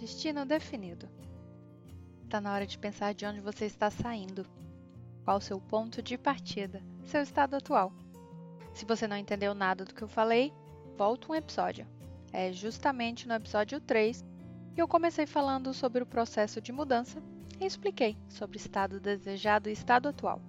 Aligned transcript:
Destino 0.00 0.46
definido. 0.46 1.06
Está 2.24 2.40
na 2.40 2.54
hora 2.54 2.66
de 2.66 2.78
pensar 2.78 3.12
de 3.12 3.26
onde 3.26 3.38
você 3.38 3.66
está 3.66 3.90
saindo. 3.90 4.46
Qual 5.26 5.36
o 5.36 5.42
seu 5.42 5.60
ponto 5.60 6.00
de 6.00 6.16
partida, 6.16 6.82
seu 7.04 7.20
estado 7.20 7.54
atual. 7.54 7.92
Se 8.72 8.86
você 8.86 9.06
não 9.06 9.18
entendeu 9.18 9.52
nada 9.52 9.84
do 9.84 9.94
que 9.94 10.00
eu 10.00 10.08
falei, 10.08 10.54
volta 10.96 11.30
um 11.30 11.34
episódio. 11.34 11.86
É 12.32 12.50
justamente 12.50 13.28
no 13.28 13.34
episódio 13.34 13.78
3 13.78 14.24
que 14.74 14.80
eu 14.80 14.88
comecei 14.88 15.26
falando 15.26 15.74
sobre 15.74 16.02
o 16.02 16.06
processo 16.06 16.62
de 16.62 16.72
mudança 16.72 17.22
e 17.60 17.66
expliquei 17.66 18.16
sobre 18.26 18.56
estado 18.56 18.98
desejado 18.98 19.68
e 19.68 19.72
estado 19.72 20.08
atual. 20.08 20.40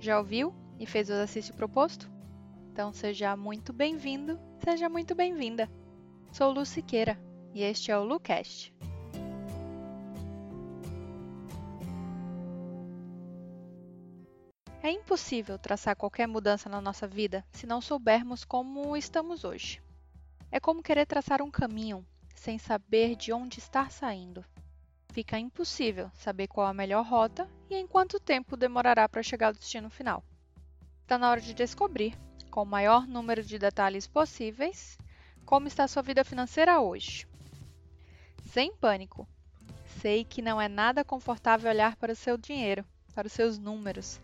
Já 0.00 0.18
ouviu 0.18 0.52
e 0.80 0.84
fez 0.84 1.08
o 1.08 1.12
exercício 1.12 1.54
proposto? 1.54 2.10
Então 2.72 2.92
seja 2.92 3.36
muito 3.36 3.72
bem-vindo, 3.72 4.36
seja 4.64 4.88
muito 4.88 5.14
bem-vinda. 5.14 5.70
Sou 6.32 6.50
Lu 6.50 6.66
Siqueira 6.66 7.16
e 7.54 7.62
este 7.62 7.92
é 7.92 7.96
o 7.96 8.02
LuCast. 8.02 8.74
É 14.82 14.90
impossível 14.90 15.58
traçar 15.58 15.96
qualquer 15.96 16.26
mudança 16.26 16.68
na 16.68 16.80
nossa 16.80 17.06
vida 17.06 17.42
se 17.52 17.66
não 17.66 17.80
soubermos 17.80 18.44
como 18.44 18.94
estamos 18.96 19.44
hoje. 19.44 19.80
É 20.50 20.60
como 20.60 20.82
querer 20.82 21.06
traçar 21.06 21.40
um 21.40 21.50
caminho 21.50 22.04
sem 22.34 22.58
saber 22.58 23.16
de 23.16 23.32
onde 23.32 23.60
estar 23.60 23.90
saindo. 23.90 24.44
Fica 25.12 25.38
impossível 25.38 26.10
saber 26.12 26.48
qual 26.48 26.66
a 26.66 26.74
melhor 26.74 27.06
rota 27.06 27.48
e 27.70 27.76
em 27.76 27.86
quanto 27.86 28.20
tempo 28.20 28.56
demorará 28.56 29.08
para 29.08 29.22
chegar 29.22 29.46
ao 29.46 29.52
destino 29.54 29.88
final. 29.88 30.22
Está 31.02 31.16
na 31.16 31.30
hora 31.30 31.40
de 31.40 31.54
descobrir, 31.54 32.18
com 32.50 32.62
o 32.62 32.66
maior 32.66 33.06
número 33.06 33.42
de 33.42 33.58
detalhes 33.58 34.06
possíveis, 34.06 34.98
como 35.46 35.68
está 35.68 35.88
sua 35.88 36.02
vida 36.02 36.24
financeira 36.24 36.80
hoje. 36.80 37.26
Sem 38.46 38.74
pânico. 38.74 39.26
Sei 40.00 40.24
que 40.24 40.42
não 40.42 40.60
é 40.60 40.68
nada 40.68 41.04
confortável 41.04 41.70
olhar 41.70 41.96
para 41.96 42.12
o 42.12 42.16
seu 42.16 42.36
dinheiro, 42.36 42.84
para 43.14 43.26
os 43.26 43.32
seus 43.32 43.58
números. 43.58 44.20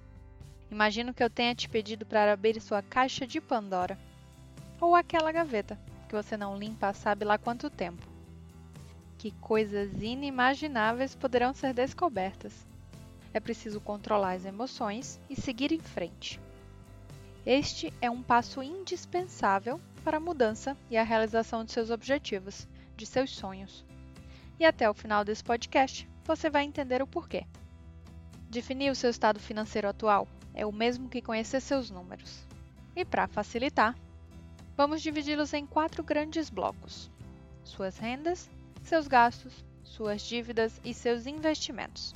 Imagino 0.71 1.13
que 1.13 1.23
eu 1.23 1.31
tenha 1.31 1.55
te 1.55 1.69
pedido 1.69 2.07
para 2.07 2.33
abrir 2.33 2.61
sua 2.61 2.83
caixa 2.83 3.27
de 3.27 3.41
Pandora. 3.41 3.99
Ou 4.81 4.95
aquela 4.95 5.33
gaveta 5.33 5.79
que 6.09 6.15
você 6.15 6.37
não 6.37 6.57
limpa 6.57 6.93
sabe 6.93 7.25
lá 7.25 7.39
quanto 7.39 7.69
tempo 7.69 8.11
que 9.21 9.33
coisas 9.33 10.01
inimagináveis 10.01 11.15
poderão 11.15 11.53
ser 11.53 11.75
descobertas. 11.75 12.67
É 13.35 13.39
preciso 13.39 13.79
controlar 13.79 14.33
as 14.33 14.47
emoções 14.47 15.21
e 15.29 15.39
seguir 15.39 15.73
em 15.73 15.79
frente. 15.79 16.41
Este 17.45 17.93
é 18.01 18.11
um 18.11 18.23
passo 18.23 18.63
indispensável 18.63 19.79
para 20.03 20.17
a 20.17 20.21
mudança 20.21 20.75
e 20.91 20.97
a 20.97 21.03
realização 21.03 21.67
de 21.67 21.73
seus 21.73 21.91
objetivos, 21.91 22.67
de 22.97 23.05
seus 23.05 23.31
sonhos. 23.31 23.85
E 24.61 24.65
até 24.67 24.91
o 24.91 24.93
final 24.93 25.25
desse 25.25 25.43
podcast, 25.43 26.07
você 26.23 26.51
vai 26.51 26.65
entender 26.65 27.01
o 27.01 27.07
porquê. 27.07 27.47
Definir 28.51 28.91
o 28.91 28.95
seu 28.95 29.09
estado 29.09 29.41
financeiro 29.41 29.89
atual 29.89 30.29
é 30.53 30.67
o 30.67 30.73
mesmo 30.73 31.09
que 31.09 31.23
conhecer 31.23 31.63
seus 31.63 31.91
números. 31.91 32.45
E 32.95 33.03
para 33.03 33.27
facilitar, 33.27 33.97
vamos 34.77 35.01
dividi-los 35.01 35.55
em 35.55 35.65
quatro 35.65 36.05
grandes 36.05 36.51
blocos: 36.51 37.11
suas 37.65 37.97
rendas, 37.97 38.51
seus 38.83 39.09
gastos, 39.09 39.65
suas 39.83 40.21
dívidas 40.21 40.79
e 40.85 40.93
seus 40.93 41.27
investimentos. 41.27 42.15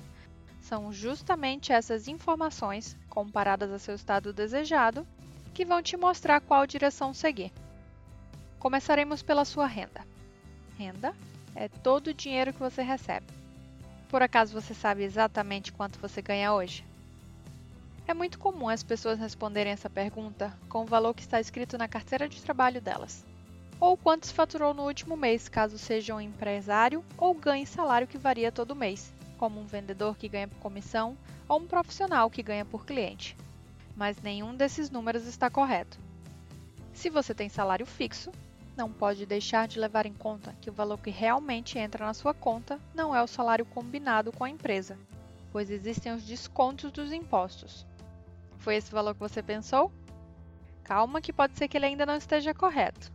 São 0.60 0.92
justamente 0.92 1.72
essas 1.72 2.08
informações, 2.08 2.94
comparadas 3.08 3.70
a 3.70 3.78
seu 3.78 3.94
estado 3.94 4.34
desejado, 4.34 5.06
que 5.54 5.64
vão 5.64 5.82
te 5.82 5.96
mostrar 5.96 6.42
qual 6.42 6.66
direção 6.66 7.14
seguir. 7.14 7.50
Começaremos 8.58 9.22
pela 9.22 9.46
sua 9.46 9.66
renda. 9.66 10.06
Renda 10.76 11.14
é 11.54 11.68
todo 11.68 12.08
o 12.08 12.14
dinheiro 12.14 12.52
que 12.52 12.58
você 12.58 12.82
recebe. 12.82 13.26
Por 14.08 14.22
acaso 14.22 14.52
você 14.52 14.74
sabe 14.74 15.02
exatamente 15.02 15.72
quanto 15.72 15.98
você 15.98 16.20
ganha 16.20 16.52
hoje? 16.52 16.84
É 18.06 18.14
muito 18.14 18.38
comum 18.38 18.68
as 18.68 18.82
pessoas 18.82 19.18
responderem 19.18 19.72
essa 19.72 19.88
pergunta 19.88 20.56
com 20.68 20.82
o 20.82 20.86
valor 20.86 21.14
que 21.14 21.22
está 21.22 21.40
escrito 21.40 21.78
na 21.78 21.88
carteira 21.88 22.28
de 22.28 22.42
trabalho 22.42 22.80
delas 22.80 23.24
ou 23.80 23.96
quanto 23.96 24.26
se 24.26 24.32
faturou 24.32 24.72
no 24.72 24.84
último 24.84 25.16
mês, 25.16 25.48
caso 25.48 25.78
seja 25.78 26.14
um 26.14 26.20
empresário 26.20 27.04
ou 27.18 27.34
ganhe 27.34 27.66
salário 27.66 28.06
que 28.06 28.18
varia 28.18 28.52
todo 28.52 28.74
mês, 28.74 29.12
como 29.36 29.60
um 29.60 29.66
vendedor 29.66 30.16
que 30.16 30.28
ganha 30.28 30.48
por 30.48 30.58
comissão 30.58 31.16
ou 31.48 31.60
um 31.60 31.66
profissional 31.66 32.30
que 32.30 32.42
ganha 32.42 32.64
por 32.64 32.86
cliente. 32.86 33.36
Mas 33.96 34.20
nenhum 34.22 34.54
desses 34.54 34.90
números 34.90 35.26
está 35.26 35.50
correto. 35.50 35.98
Se 36.92 37.10
você 37.10 37.34
tem 37.34 37.48
salário 37.48 37.84
fixo, 37.84 38.32
não 38.76 38.90
pode 38.92 39.24
deixar 39.24 39.68
de 39.68 39.78
levar 39.78 40.04
em 40.04 40.12
conta 40.12 40.54
que 40.60 40.68
o 40.68 40.72
valor 40.72 40.98
que 40.98 41.10
realmente 41.10 41.78
entra 41.78 42.06
na 42.06 42.14
sua 42.14 42.34
conta 42.34 42.80
não 42.94 43.14
é 43.14 43.22
o 43.22 43.26
salário 43.26 43.64
combinado 43.64 44.32
com 44.32 44.42
a 44.42 44.50
empresa, 44.50 44.98
pois 45.52 45.70
existem 45.70 46.12
os 46.12 46.24
descontos 46.24 46.90
dos 46.90 47.12
impostos. 47.12 47.86
Foi 48.58 48.74
esse 48.74 48.90
valor 48.90 49.14
que 49.14 49.20
você 49.20 49.42
pensou? 49.42 49.92
Calma, 50.82 51.20
que 51.20 51.32
pode 51.32 51.56
ser 51.56 51.68
que 51.68 51.76
ele 51.76 51.86
ainda 51.86 52.04
não 52.04 52.16
esteja 52.16 52.52
correto. 52.52 53.12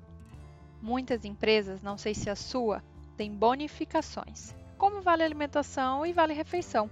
Muitas 0.82 1.26
empresas, 1.26 1.82
não 1.82 1.98
sei 1.98 2.14
se 2.14 2.30
a 2.30 2.36
sua, 2.36 2.82
têm 3.18 3.32
bonificações, 3.32 4.56
como 4.78 5.02
vale 5.02 5.24
alimentação 5.24 6.06
e 6.06 6.14
vale 6.14 6.34
refeição. 6.34 6.90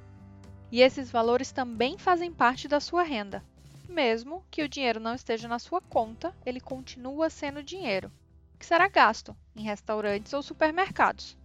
E 0.70 0.82
esses 0.82 1.10
valores 1.10 1.54
também 1.54 1.98
fazem 1.98 2.34
parte 2.34 2.68
da 2.68 2.82
sua 2.82 3.04
renda. 3.04 3.42
Mesmo 3.88 4.44
que 4.52 4.62
o 4.62 4.68
dinheiro 4.68 5.00
não 5.00 5.16
esteja 5.16 5.48
na 5.48 5.58
sua 5.58 5.80
conta, 5.80 6.36
ele 6.46 6.60
continua 6.60 7.30
sendo 7.30 7.64
dinheiro, 7.64 8.12
que 8.58 8.66
será 8.66 8.88
gasto 8.88 9.36
em 9.56 9.64
restaurantes 9.64 10.34
ou 10.34 10.42
supermercados. 10.42 11.38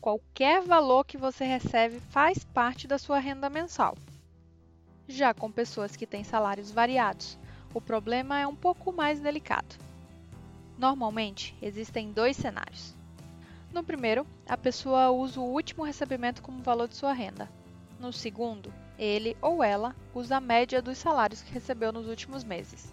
Qualquer 0.00 0.62
valor 0.62 1.04
que 1.04 1.18
você 1.18 1.44
recebe 1.44 2.00
faz 2.10 2.44
parte 2.44 2.86
da 2.86 2.98
sua 2.98 3.18
renda 3.18 3.50
mensal. 3.50 3.96
Já 5.08 5.32
com 5.32 5.50
pessoas 5.50 5.96
que 5.96 6.06
têm 6.06 6.22
salários 6.22 6.70
variados, 6.70 7.38
o 7.74 7.80
problema 7.80 8.38
é 8.38 8.46
um 8.46 8.54
pouco 8.54 8.92
mais 8.92 9.20
delicado. 9.20 9.76
Normalmente, 10.78 11.56
existem 11.60 12.12
dois 12.12 12.36
cenários. 12.36 12.94
No 13.72 13.82
primeiro, 13.82 14.26
a 14.46 14.56
pessoa 14.56 15.10
usa 15.10 15.40
o 15.40 15.52
último 15.52 15.84
recebimento 15.84 16.42
como 16.42 16.62
valor 16.62 16.88
de 16.88 16.96
sua 16.96 17.12
renda. 17.12 17.50
No 17.98 18.12
segundo, 18.12 18.72
ele 18.98 19.36
ou 19.42 19.62
ela 19.62 19.94
usa 20.14 20.36
a 20.36 20.40
média 20.40 20.80
dos 20.80 20.98
salários 20.98 21.42
que 21.42 21.52
recebeu 21.52 21.92
nos 21.92 22.06
últimos 22.06 22.44
meses. 22.44 22.92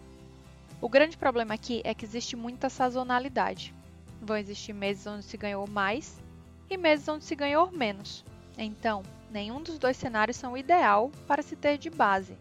O 0.81 0.90
grande 0.90 1.18
problema 1.18 1.53
aqui 1.53 1.81
é 1.84 1.94
que 1.94 2.06
existe 2.06 2.36
muita 2.36 2.69
sazonalidade. 2.69 3.74
Vão 4.22 4.38
existir 4.38 4.74
meses 4.74 5.08
onde 5.08 5.24
se 5.24 5.38
ganhou 5.38 5.68
mais 5.68 6.22
e 6.69 6.78
meses 6.78 7.08
onde 7.08 7.24
se 7.24 7.36
ganhou 7.36 7.72
menos. 7.72 8.25
Então, 8.58 9.03
nenhum 9.31 9.62
dos 9.62 9.80
dois 9.80 9.97
cenários 9.97 10.38
são 10.38 10.58
ideal 10.58 11.12
para 11.28 11.41
se 11.41 11.56
ter 11.56 11.78
de 11.78 11.90
base. 11.90 12.38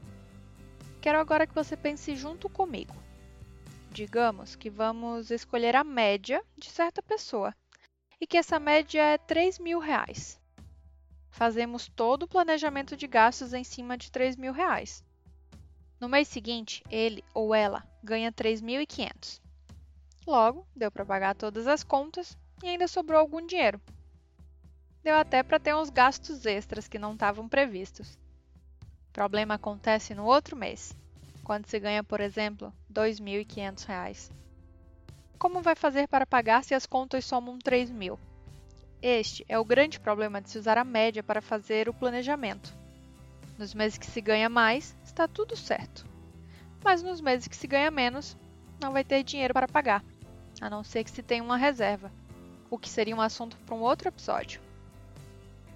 Quero 1.01 1.19
agora 1.19 1.47
que 1.47 1.55
você 1.55 1.77
pense 1.77 2.17
junto 2.17 2.49
comigo. 2.49 2.95
Digamos 3.91 4.57
que 4.57 4.69
vamos 4.69 5.31
escolher 5.31 5.77
a 5.77 5.85
média 5.85 6.43
de 6.57 6.69
certa 6.69 7.03
pessoa 7.03 7.55
e 8.21 8.27
que 8.27 8.37
essa 8.37 8.59
média 8.59 9.01
é 9.01 9.19
3 9.19 9.59
mil 9.59 9.79
reais. 9.79 10.41
Fazemos 11.31 11.89
todo 11.89 12.25
o 12.25 12.29
planejamento 12.29 12.97
de 12.97 13.07
gastos 13.07 13.53
em 13.53 13.63
cima 13.63 13.97
de 13.97 14.11
3 14.11 14.37
mil 14.37 14.53
reais. 14.53 15.05
No 16.05 16.11
mês 16.11 16.29
seguinte, 16.29 16.85
ele 16.91 17.25
ou 17.33 17.55
ela 17.55 17.83
ganha 18.03 18.31
3.500. 18.31 19.41
Logo, 20.27 20.67
deu 20.77 20.93
para 20.93 21.03
pagar 21.03 21.35
todas 21.35 21.67
as 21.67 21.83
contas 21.83 22.37
e 22.63 22.69
ainda 22.69 22.87
sobrou 22.87 23.19
algum 23.19 23.47
dinheiro. 23.47 23.81
Deu 25.03 25.17
até 25.17 25.43
para 25.43 25.59
ter 25.59 25.75
uns 25.75 25.89
gastos 25.89 26.45
extras 26.45 26.87
que 26.87 26.99
não 26.99 27.15
estavam 27.15 27.49
previstos. 27.49 28.19
O 29.09 29.13
problema 29.15 29.55
acontece 29.55 30.15
no 30.15 30.27
outro 30.27 30.55
mês 30.55 30.95
quando 31.43 31.65
se 31.65 31.81
ganha, 31.81 32.05
por 32.05 32.21
exemplo, 32.21 32.69
R$ 32.91 32.95
2.500. 32.95 34.31
Como 35.39 35.63
vai 35.63 35.75
fazer 35.75 36.07
para 36.07 36.27
pagar 36.27 36.65
se 36.65 36.75
as 36.75 36.85
contas 36.85 37.25
somam 37.25 37.59
3 37.59 37.91
mil? 37.91 38.19
Este 39.01 39.43
é 39.49 39.59
o 39.59 39.65
grande 39.65 39.99
problema 39.99 40.43
de 40.43 40.51
se 40.51 40.59
usar 40.59 40.77
a 40.77 40.85
média 40.85 41.23
para 41.23 41.41
fazer 41.41 41.89
o 41.89 41.95
planejamento. 41.95 42.84
Nos 43.59 43.73
meses 43.75 43.99
que 43.99 44.07
se 44.07 44.21
ganha 44.21 44.49
mais, 44.49 44.97
está 45.05 45.29
tudo 45.29 45.57
certo. 45.57 46.07
Mas 46.83 47.03
nos 47.03 47.21
meses 47.21 47.47
que 47.47 47.57
se 47.57 47.67
ganha 47.67 47.91
menos, 47.91 48.37
não 48.81 48.93
vai 48.93 49.05
ter 49.05 49.23
dinheiro 49.23 49.55
para 49.55 49.69
pagar, 49.69 50.05
a 50.61 50.69
não 50.69 50.83
ser 50.83 51.05
que 51.05 51.11
se 51.11 51.23
tenha 51.23 51.43
uma 51.43 51.57
reserva, 51.57 52.13
o 52.71 52.79
que 52.79 52.89
seria 52.89 53.15
um 53.15 53.21
assunto 53.21 53.57
para 53.59 53.75
um 53.75 53.81
outro 53.81 54.09
episódio. 54.09 54.61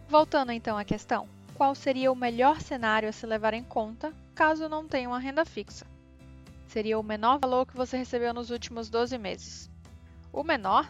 Voltando 0.09 0.53
então 0.53 0.77
à 0.77 0.85
questão, 0.85 1.29
qual 1.55 1.75
seria 1.75 2.11
o 2.11 2.17
melhor 2.17 2.61
cenário 2.61 3.09
a 3.09 3.13
se 3.13 3.27
levar 3.27 3.55
em 3.55 3.65
conta 3.65 4.13
caso 4.35 4.69
não 4.69 4.87
tenha 4.87 5.09
uma 5.09 5.19
renda 5.19 5.45
fixa. 5.45 5.87
Seria 6.67 6.99
o 6.99 7.03
menor 7.03 7.39
valor 7.39 7.67
que 7.67 7.77
você 7.77 7.97
recebeu 7.97 8.33
nos 8.33 8.51
últimos 8.51 8.89
12 8.89 9.17
meses. 9.19 9.71
O 10.33 10.45
menor? 10.45 10.89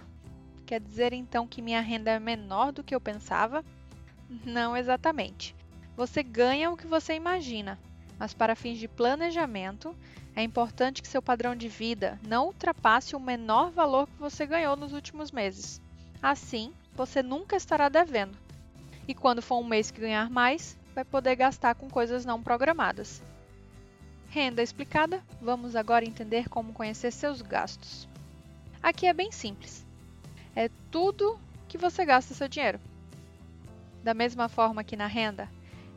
Quer 0.67 0.81
dizer 0.81 1.12
então 1.12 1.46
que 1.46 1.62
minha 1.62 1.81
renda 1.81 2.11
é 2.11 2.19
menor 2.19 2.73
do 2.73 2.84
que 2.84 2.94
eu 2.94 3.00
pensava? 3.00 3.64
Não 4.44 4.76
exatamente. 4.76 5.56
Você 5.99 6.23
ganha 6.23 6.71
o 6.71 6.77
que 6.77 6.87
você 6.87 7.15
imagina, 7.15 7.77
mas 8.21 8.33
para 8.33 8.55
fins 8.55 8.79
de 8.79 8.87
planejamento, 8.87 9.97
é 10.37 10.45
importante 10.45 11.03
que 11.03 11.09
seu 11.09 11.21
padrão 11.21 11.56
de 11.56 11.69
vida 11.69 12.21
não 12.25 12.47
ultrapasse 12.47 13.17
o 13.17 13.21
menor 13.21 13.73
valor 13.73 14.06
que 14.06 14.17
você 14.17 14.47
ganhou 14.47 14.77
nos 14.77 14.93
últimos 14.93 15.33
meses. 15.33 15.81
Assim, 16.23 16.73
você 16.95 17.21
nunca 17.21 17.56
estará 17.56 17.89
devendo. 17.89 18.39
E 19.09 19.12
quando 19.12 19.43
for 19.43 19.59
um 19.59 19.67
mês 19.67 19.91
que 19.91 20.00
ganhar 20.00 20.31
mais, 20.31 20.79
vai 20.95 21.05
poder 21.05 21.35
gastar 21.35 21.75
com 21.75 21.91
coisas 21.91 22.25
não 22.25 22.41
programadas. 22.41 23.21
Renda 24.29 24.62
explicada, 24.62 25.21
vamos 25.43 25.75
agora 25.75 26.05
entender 26.05 26.49
como 26.49 26.73
conhecer 26.73 27.11
seus 27.11 27.43
gastos. 27.43 28.06
Aqui 28.81 29.09
é 29.09 29.12
bem 29.12 29.33
simples. 29.33 29.85
É 30.55 30.71
tudo 30.93 31.41
que 31.67 31.77
você 31.77 32.05
gasta 32.05 32.35
seu 32.35 32.47
dinheiro. 32.47 32.79
Da 34.05 34.15
mesma 34.15 34.49
forma 34.49 34.85
que 34.85 34.97
na 34.97 35.09
renda, 35.09 35.49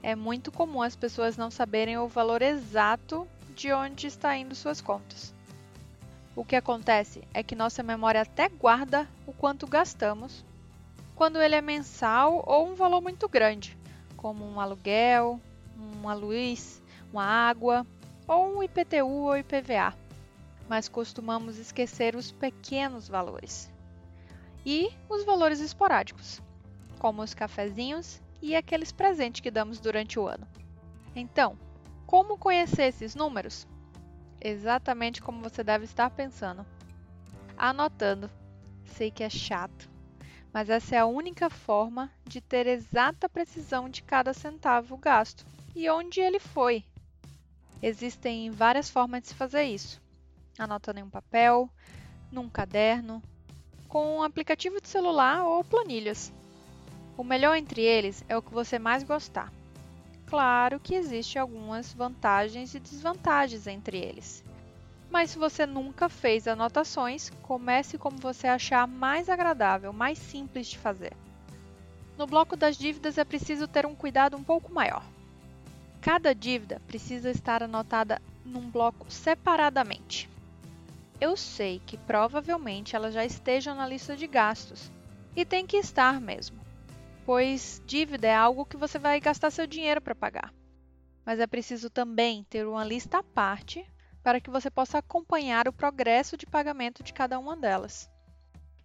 é 0.03 0.15
muito 0.15 0.51
comum 0.51 0.81
as 0.81 0.95
pessoas 0.95 1.38
não 1.38 1.51
saberem 1.51 1.98
o 1.98 2.07
valor 2.07 2.42
exato 2.42 3.27
de 3.56 3.71
onde 3.71 4.07
está 4.07 4.36
indo 4.36 4.56
suas 4.56 4.81
contas. 4.81 5.33
O 6.36 6.45
que 6.45 6.56
acontece 6.56 7.21
é 7.33 7.44
que 7.44 7.56
nossa 7.56 7.83
memória 7.83 8.21
até 8.21 8.50
guarda 8.50 9.07
o 9.27 9.33
quanto 9.33 9.68
gastamos 9.68 10.45
quando 11.15 11.42
ele 11.42 11.56
é 11.56 11.62
mensal 11.62 12.44
ou 12.48 12.68
um 12.68 12.74
valor 12.74 13.01
muito 13.01 13.27
grande, 13.27 13.77
como 14.15 14.45
um 14.45 14.59
aluguel, 14.59 15.39
uma 15.77 16.13
luz, 16.13 16.81
uma 17.12 17.25
água 17.25 17.86
ou 18.27 18.57
um 18.57 18.63
IPTU 18.63 19.06
ou 19.06 19.38
IPVA. 19.38 19.94
Mas 20.69 20.88
costumamos 20.88 21.57
esquecer 21.57 22.15
os 22.15 22.31
pequenos 22.31 23.07
valores 23.07 23.69
e 24.65 24.89
os 25.09 25.25
valores 25.25 25.59
esporádicos, 25.59 26.42
como 26.97 27.21
os 27.21 27.33
cafezinhos 27.33 28.21
e 28.41 28.55
aqueles 28.55 28.91
presentes 28.91 29.41
que 29.41 29.51
damos 29.51 29.79
durante 29.79 30.19
o 30.19 30.27
ano. 30.27 30.47
Então, 31.15 31.57
como 32.05 32.38
conhecer 32.38 32.83
esses 32.83 33.15
números? 33.15 33.67
Exatamente 34.39 35.21
como 35.21 35.41
você 35.41 35.63
deve 35.63 35.85
estar 35.85 36.09
pensando. 36.09 36.65
Anotando. 37.57 38.29
Sei 38.85 39.11
que 39.11 39.23
é 39.23 39.29
chato, 39.29 39.89
mas 40.51 40.69
essa 40.69 40.95
é 40.95 40.99
a 40.99 41.05
única 41.05 41.49
forma 41.49 42.11
de 42.25 42.41
ter 42.41 42.67
exata 42.67 43.29
precisão 43.29 43.88
de 43.88 44.03
cada 44.03 44.33
centavo 44.33 44.97
gasto 44.97 45.45
e 45.75 45.89
onde 45.89 46.19
ele 46.19 46.39
foi. 46.39 46.83
Existem 47.81 48.51
várias 48.51 48.89
formas 48.89 49.21
de 49.21 49.29
se 49.29 49.35
fazer 49.35 49.63
isso. 49.63 50.01
Anotando 50.59 50.99
em 50.99 51.03
um 51.03 51.09
papel, 51.09 51.69
num 52.31 52.49
caderno, 52.49 53.23
com 53.87 54.17
um 54.17 54.23
aplicativo 54.23 54.79
de 54.81 54.87
celular 54.87 55.44
ou 55.45 55.63
planilhas. 55.63 56.33
O 57.17 57.23
melhor 57.23 57.55
entre 57.55 57.81
eles 57.81 58.23
é 58.29 58.37
o 58.37 58.41
que 58.41 58.53
você 58.53 58.79
mais 58.79 59.03
gostar. 59.03 59.51
Claro 60.25 60.79
que 60.79 60.95
existem 60.95 61.41
algumas 61.41 61.93
vantagens 61.93 62.73
e 62.73 62.79
desvantagens 62.79 63.67
entre 63.67 63.97
eles. 63.97 64.43
Mas 65.09 65.31
se 65.31 65.37
você 65.37 65.65
nunca 65.65 66.07
fez 66.07 66.47
anotações, 66.47 67.29
comece 67.41 67.97
como 67.97 68.17
você 68.17 68.47
achar 68.47 68.87
mais 68.87 69.27
agradável, 69.27 69.91
mais 69.91 70.17
simples 70.17 70.67
de 70.67 70.77
fazer. 70.77 71.11
No 72.17 72.25
bloco 72.25 72.55
das 72.55 72.77
dívidas 72.77 73.17
é 73.17 73.25
preciso 73.25 73.67
ter 73.67 73.85
um 73.85 73.93
cuidado 73.93 74.37
um 74.37 74.43
pouco 74.43 74.73
maior. 74.73 75.03
Cada 75.99 76.33
dívida 76.33 76.81
precisa 76.87 77.29
estar 77.29 77.61
anotada 77.61 78.21
num 78.45 78.69
bloco 78.69 79.11
separadamente. 79.11 80.29
Eu 81.19 81.35
sei 81.35 81.81
que 81.85 81.97
provavelmente 81.97 82.95
ela 82.95 83.11
já 83.11 83.25
esteja 83.25 83.75
na 83.75 83.85
lista 83.85 84.15
de 84.15 84.27
gastos, 84.27 84.89
e 85.35 85.43
tem 85.45 85.67
que 85.67 85.77
estar 85.77 86.19
mesmo 86.19 86.60
pois 87.31 87.81
dívida 87.86 88.28
é 88.28 88.36
algo 88.36 88.66
que 88.66 88.75
você 88.75 89.00
vai 89.00 89.18
gastar 89.22 89.51
seu 89.51 89.66
dinheiro 89.66 90.01
para 90.01 90.13
pagar. 90.13 90.54
Mas 91.25 91.39
é 91.39 91.48
preciso 91.48 91.89
também 91.89 92.44
ter 92.44 92.68
uma 92.68 92.83
lista 92.83 93.19
à 93.19 93.24
parte 93.24 93.89
para 94.22 94.42
que 94.42 94.50
você 94.50 94.69
possa 94.69 94.98
acompanhar 94.98 95.66
o 95.66 95.72
progresso 95.72 96.36
de 96.36 96.45
pagamento 96.45 97.01
de 97.01 97.13
cada 97.13 97.39
uma 97.39 97.56
delas. 97.56 98.12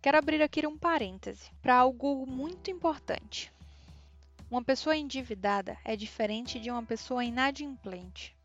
Quero 0.01 0.17
abrir 0.17 0.41
aqui 0.41 0.65
um 0.65 0.79
parêntese 0.79 1.51
para 1.61 1.75
algo 1.75 2.25
muito 2.25 2.71
importante. 2.71 3.53
Uma 4.49 4.63
pessoa 4.63 4.97
endividada 4.97 5.77
é 5.85 5.97
diferente 5.97 6.61
de 6.61 6.71
uma 6.71 6.85
pessoa 6.85 7.25
inadimplente. 7.25 8.37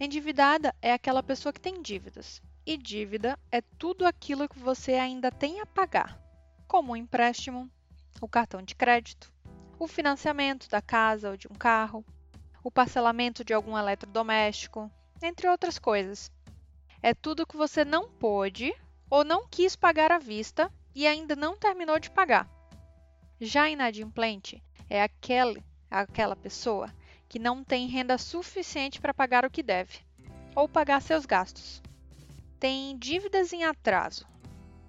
Endividada 0.00 0.74
é 0.80 0.94
aquela 0.94 1.22
pessoa 1.22 1.52
que 1.52 1.60
tem 1.60 1.82
dívidas, 1.82 2.40
e 2.64 2.78
dívida 2.78 3.38
é 3.52 3.60
tudo 3.60 4.06
aquilo 4.06 4.48
que 4.48 4.58
você 4.58 4.94
ainda 4.94 5.30
tem 5.30 5.60
a 5.60 5.66
pagar, 5.66 6.18
como 6.66 6.94
um 6.94 6.96
empréstimo, 6.96 7.70
o 8.20 8.28
cartão 8.28 8.62
de 8.62 8.74
crédito, 8.74 9.32
o 9.78 9.86
financiamento 9.86 10.68
da 10.68 10.80
casa 10.80 11.30
ou 11.30 11.36
de 11.36 11.48
um 11.48 11.54
carro, 11.54 12.04
o 12.62 12.70
parcelamento 12.70 13.44
de 13.44 13.52
algum 13.52 13.76
eletrodoméstico, 13.76 14.90
entre 15.22 15.48
outras 15.48 15.78
coisas. 15.78 16.30
É 17.02 17.14
tudo 17.14 17.46
que 17.46 17.56
você 17.56 17.84
não 17.84 18.08
pôde 18.08 18.74
ou 19.08 19.24
não 19.24 19.46
quis 19.46 19.76
pagar 19.76 20.10
à 20.10 20.18
vista 20.18 20.72
e 20.94 21.06
ainda 21.06 21.36
não 21.36 21.56
terminou 21.56 21.98
de 21.98 22.10
pagar. 22.10 22.48
Já 23.40 23.68
inadimplente 23.68 24.62
é 24.88 25.02
aquele, 25.02 25.62
aquela 25.90 26.34
pessoa 26.34 26.92
que 27.28 27.38
não 27.38 27.62
tem 27.62 27.86
renda 27.86 28.16
suficiente 28.16 29.00
para 29.00 29.14
pagar 29.14 29.44
o 29.44 29.50
que 29.50 29.62
deve 29.62 30.00
ou 30.54 30.68
pagar 30.68 31.02
seus 31.02 31.26
gastos. 31.26 31.82
Tem 32.58 32.96
dívidas 32.96 33.52
em 33.52 33.64
atraso, 33.64 34.26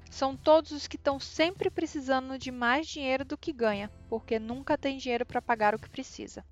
são 0.09 0.36
todos 0.36 0.71
os 0.71 0.88
que 0.88 0.95
estão 0.95 1.19
sempre 1.19 1.69
precisando 1.69 2.38
de 2.38 2.51
mais 2.51 2.88
dinheiro 2.88 3.25
do 3.25 3.38
que 3.38 3.51
ganha, 3.51 3.92
porque 4.09 4.39
nunca 4.39 4.77
tem 4.77 4.98
dinheiro 4.98 5.25
para 5.25 5.42
pagar 5.42 5.75
o 5.75 5.80
que 5.80 5.89
precisa. 5.89 6.45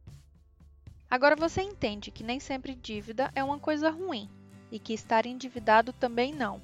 Agora 1.09 1.35
você 1.35 1.61
entende 1.61 2.11
que 2.11 2.23
nem 2.23 2.39
sempre 2.39 2.75
dívida 2.75 3.31
é 3.35 3.43
uma 3.43 3.59
coisa 3.59 3.89
ruim 3.89 4.29
e 4.71 4.79
que 4.79 4.93
estar 4.93 5.25
endividado 5.25 5.93
também 5.93 6.33
não, 6.33 6.61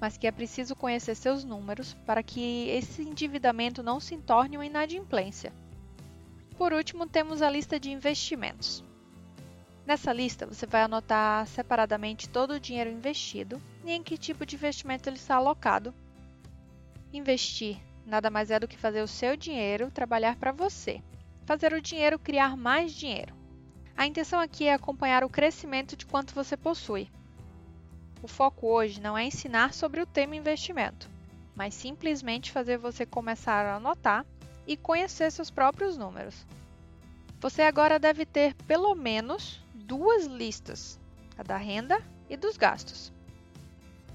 mas 0.00 0.16
que 0.16 0.26
é 0.26 0.32
preciso 0.32 0.76
conhecer 0.76 1.14
seus 1.14 1.44
números 1.44 1.94
para 2.06 2.22
que 2.22 2.68
esse 2.68 3.02
endividamento 3.02 3.82
não 3.82 3.98
se 4.00 4.16
torne 4.18 4.56
uma 4.56 4.66
inadimplência. 4.66 5.52
Por 6.56 6.72
último, 6.72 7.06
temos 7.06 7.42
a 7.42 7.50
lista 7.50 7.78
de 7.78 7.90
investimentos. 7.90 8.82
Nessa 9.86 10.12
lista, 10.12 10.46
você 10.46 10.66
vai 10.66 10.82
anotar 10.82 11.46
separadamente 11.46 12.28
todo 12.28 12.54
o 12.54 12.60
dinheiro 12.60 12.90
investido 12.90 13.60
e 13.84 13.92
em 13.92 14.02
que 14.02 14.16
tipo 14.16 14.44
de 14.44 14.56
investimento 14.56 15.08
ele 15.08 15.16
está 15.16 15.36
alocado 15.36 15.94
Investir 17.16 17.78
nada 18.04 18.28
mais 18.28 18.50
é 18.50 18.60
do 18.60 18.68
que 18.68 18.76
fazer 18.76 19.00
o 19.00 19.08
seu 19.08 19.38
dinheiro 19.38 19.90
trabalhar 19.90 20.36
para 20.36 20.52
você, 20.52 21.02
fazer 21.46 21.72
o 21.72 21.80
dinheiro 21.80 22.18
criar 22.18 22.58
mais 22.58 22.92
dinheiro. 22.92 23.34
A 23.96 24.06
intenção 24.06 24.38
aqui 24.38 24.66
é 24.66 24.74
acompanhar 24.74 25.24
o 25.24 25.30
crescimento 25.30 25.96
de 25.96 26.04
quanto 26.04 26.34
você 26.34 26.58
possui. 26.58 27.10
O 28.22 28.28
foco 28.28 28.66
hoje 28.66 29.00
não 29.00 29.16
é 29.16 29.24
ensinar 29.24 29.72
sobre 29.72 30.02
o 30.02 30.06
tema 30.06 30.36
investimento, 30.36 31.08
mas 31.54 31.72
simplesmente 31.72 32.52
fazer 32.52 32.76
você 32.76 33.06
começar 33.06 33.64
a 33.64 33.76
anotar 33.76 34.26
e 34.66 34.76
conhecer 34.76 35.32
seus 35.32 35.50
próprios 35.50 35.96
números. 35.96 36.46
Você 37.40 37.62
agora 37.62 37.98
deve 37.98 38.26
ter 38.26 38.52
pelo 38.66 38.94
menos 38.94 39.64
duas 39.72 40.26
listas, 40.26 41.00
a 41.38 41.42
da 41.42 41.56
renda 41.56 41.98
e 42.28 42.36
dos 42.36 42.58
gastos. 42.58 43.10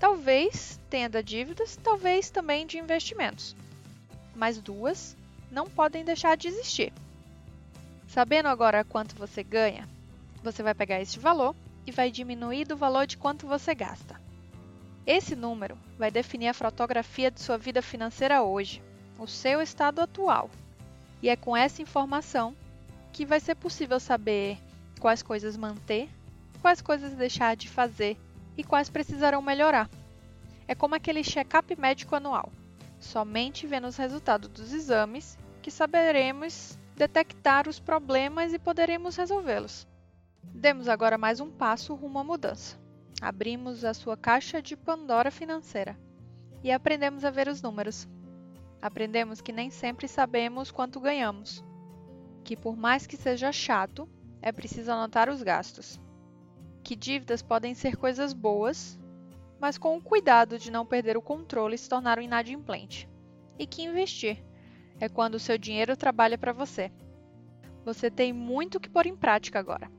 Talvez 0.01 0.79
tenha 0.89 1.07
da 1.07 1.21
dívidas, 1.21 1.75
talvez 1.75 2.31
também 2.31 2.65
de 2.65 2.79
investimentos. 2.79 3.55
Mas 4.35 4.59
duas 4.59 5.15
não 5.51 5.69
podem 5.69 6.03
deixar 6.03 6.35
de 6.35 6.47
existir. 6.47 6.91
Sabendo 8.07 8.47
agora 8.47 8.83
quanto 8.83 9.15
você 9.15 9.43
ganha, 9.43 9.87
você 10.41 10.63
vai 10.63 10.73
pegar 10.73 10.99
este 10.99 11.19
valor 11.19 11.55
e 11.85 11.91
vai 11.91 12.09
diminuir 12.09 12.65
do 12.65 12.75
valor 12.75 13.05
de 13.05 13.15
quanto 13.15 13.45
você 13.45 13.75
gasta. 13.75 14.19
Esse 15.05 15.35
número 15.35 15.77
vai 15.99 16.09
definir 16.09 16.47
a 16.47 16.53
fotografia 16.55 17.29
de 17.29 17.39
sua 17.39 17.59
vida 17.59 17.83
financeira 17.83 18.41
hoje, 18.41 18.81
o 19.19 19.27
seu 19.27 19.61
estado 19.61 20.01
atual. 20.01 20.49
E 21.21 21.29
é 21.29 21.35
com 21.35 21.55
essa 21.55 21.79
informação 21.79 22.55
que 23.13 23.23
vai 23.23 23.39
ser 23.39 23.53
possível 23.53 23.99
saber 23.99 24.57
quais 24.99 25.21
coisas 25.21 25.55
manter, 25.55 26.09
quais 26.59 26.81
coisas 26.81 27.13
deixar 27.13 27.55
de 27.55 27.69
fazer 27.69 28.17
e 28.57 28.63
quais 28.63 28.89
precisarão 28.89 29.41
melhorar. 29.41 29.89
É 30.67 30.75
como 30.75 30.95
aquele 30.95 31.23
check-up 31.23 31.75
médico 31.79 32.15
anual. 32.15 32.51
Somente 32.99 33.65
vendo 33.65 33.87
os 33.87 33.97
resultados 33.97 34.49
dos 34.49 34.73
exames 34.73 35.37
que 35.61 35.71
saberemos 35.71 36.77
detectar 36.95 37.67
os 37.67 37.79
problemas 37.79 38.53
e 38.53 38.59
poderemos 38.59 39.15
resolvê-los. 39.15 39.87
Demos 40.43 40.87
agora 40.87 41.17
mais 41.17 41.39
um 41.39 41.49
passo 41.49 41.93
rumo 41.95 42.19
à 42.19 42.23
mudança. 42.23 42.79
Abrimos 43.21 43.83
a 43.85 43.93
sua 43.93 44.17
caixa 44.17 44.61
de 44.61 44.75
Pandora 44.75 45.31
financeira 45.31 45.97
e 46.63 46.71
aprendemos 46.71 47.23
a 47.23 47.31
ver 47.31 47.47
os 47.47 47.61
números. 47.61 48.07
Aprendemos 48.81 49.41
que 49.41 49.51
nem 49.51 49.69
sempre 49.69 50.07
sabemos 50.07 50.71
quanto 50.71 50.99
ganhamos, 50.99 51.63
que 52.43 52.55
por 52.55 52.75
mais 52.75 53.05
que 53.05 53.15
seja 53.15 53.51
chato, 53.51 54.09
é 54.41 54.51
preciso 54.51 54.91
anotar 54.91 55.29
os 55.29 55.43
gastos 55.43 55.99
que 56.91 56.95
dívidas 56.97 57.41
podem 57.41 57.73
ser 57.73 57.95
coisas 57.95 58.33
boas, 58.33 58.99
mas 59.61 59.77
com 59.77 59.95
o 59.95 60.01
cuidado 60.01 60.59
de 60.59 60.69
não 60.69 60.85
perder 60.85 61.15
o 61.15 61.21
controle 61.21 61.75
e 61.75 61.77
se 61.77 61.87
tornar 61.87 62.19
um 62.19 62.21
inadimplente. 62.21 63.07
E 63.57 63.65
que 63.65 63.81
investir 63.81 64.43
é 64.99 65.07
quando 65.07 65.35
o 65.35 65.39
seu 65.39 65.57
dinheiro 65.57 65.95
trabalha 65.95 66.37
para 66.37 66.51
você. 66.51 66.91
Você 67.85 68.11
tem 68.11 68.33
muito 68.33 68.77
que 68.77 68.89
pôr 68.89 69.05
em 69.05 69.15
prática 69.15 69.57
agora. 69.57 69.89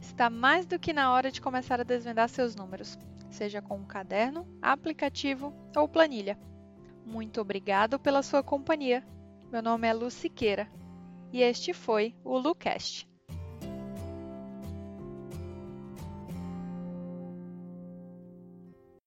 Está 0.00 0.30
mais 0.30 0.64
do 0.64 0.78
que 0.78 0.94
na 0.94 1.12
hora 1.12 1.30
de 1.30 1.42
começar 1.42 1.78
a 1.78 1.84
desvendar 1.84 2.30
seus 2.30 2.56
números, 2.56 2.98
seja 3.28 3.60
com 3.60 3.76
um 3.76 3.84
caderno, 3.84 4.48
aplicativo 4.62 5.52
ou 5.76 5.86
planilha. 5.86 6.38
Muito 7.04 7.38
obrigado 7.38 7.98
pela 7.98 8.22
sua 8.22 8.42
companhia. 8.42 9.06
Meu 9.52 9.60
nome 9.60 9.86
é 9.86 9.92
Lu 9.92 10.10
Siqueira 10.10 10.70
e 11.30 11.42
este 11.42 11.74
foi 11.74 12.14
o 12.24 12.38
LuCast. 12.38 13.06